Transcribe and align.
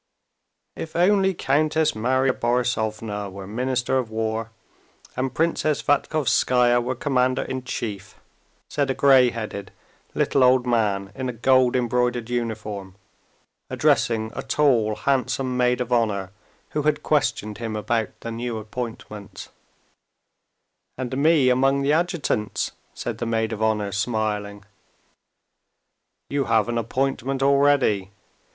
"If 0.75 0.95
only 0.95 1.35
Countess 1.35 1.93
Marya 1.93 2.33
Borissovna 2.33 3.29
were 3.29 3.45
Minister 3.45 3.99
of 3.99 4.09
War, 4.09 4.49
and 5.15 5.31
Princess 5.31 5.83
Vatkovskaya 5.83 6.81
were 6.81 6.95
Commander 6.95 7.43
in 7.43 7.63
Chief," 7.63 8.15
said 8.67 8.89
a 8.89 8.95
gray 8.95 9.29
headed, 9.29 9.69
little 10.15 10.43
old 10.43 10.65
man 10.65 11.11
in 11.13 11.29
a 11.29 11.31
gold 11.31 11.75
embroidered 11.75 12.31
uniform, 12.31 12.95
addressing 13.69 14.31
a 14.35 14.41
tall, 14.41 14.95
handsome 14.95 15.55
maid 15.55 15.79
of 15.81 15.93
honor 15.93 16.31
who 16.71 16.81
had 16.81 17.03
questioned 17.03 17.59
him 17.59 17.75
about 17.75 18.09
the 18.21 18.31
new 18.31 18.57
appointments. 18.57 19.49
"And 20.97 21.15
me 21.15 21.49
among 21.51 21.83
the 21.83 21.93
adjutants," 21.93 22.71
said 22.95 23.19
the 23.19 23.27
maid 23.27 23.53
of 23.53 23.61
honor, 23.61 23.91
smiling. 23.91 24.65
"You 26.27 26.45
have 26.45 26.67
an 26.69 26.79
appointment 26.79 27.43
already. 27.43 28.09